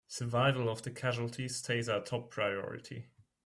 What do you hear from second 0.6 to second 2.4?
of the casualties stays our top